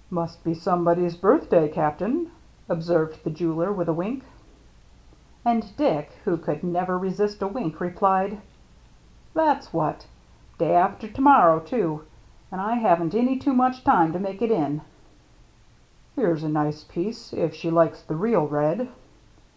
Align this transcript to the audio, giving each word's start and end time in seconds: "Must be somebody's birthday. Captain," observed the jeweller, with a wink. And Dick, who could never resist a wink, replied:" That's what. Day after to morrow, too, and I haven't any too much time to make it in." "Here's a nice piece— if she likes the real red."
"Must 0.20 0.44
be 0.44 0.54
somebody's 0.54 1.16
birthday. 1.16 1.68
Captain," 1.68 2.30
observed 2.68 3.24
the 3.24 3.30
jeweller, 3.30 3.72
with 3.72 3.88
a 3.88 3.92
wink. 3.92 4.22
And 5.44 5.76
Dick, 5.76 6.12
who 6.24 6.36
could 6.36 6.62
never 6.62 6.96
resist 6.96 7.42
a 7.42 7.48
wink, 7.48 7.80
replied:" 7.80 8.40
That's 9.34 9.72
what. 9.72 10.06
Day 10.56 10.76
after 10.76 11.08
to 11.08 11.20
morrow, 11.20 11.58
too, 11.58 12.04
and 12.52 12.60
I 12.60 12.76
haven't 12.76 13.12
any 13.16 13.36
too 13.40 13.54
much 13.54 13.82
time 13.82 14.12
to 14.12 14.20
make 14.20 14.40
it 14.40 14.52
in." 14.52 14.82
"Here's 16.14 16.44
a 16.44 16.48
nice 16.48 16.84
piece— 16.84 17.32
if 17.32 17.52
she 17.52 17.68
likes 17.68 18.02
the 18.02 18.14
real 18.14 18.46
red." 18.46 18.88